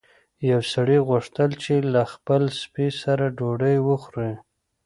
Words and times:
یو 0.51 0.61
سړي 0.73 0.97
غوښتل 1.09 1.49
چې 1.63 1.73
له 1.93 2.01
خپل 2.13 2.41
سپي 2.61 2.87
سره 3.01 3.25
ډوډۍ 3.37 3.77
وخوري. 3.87 4.33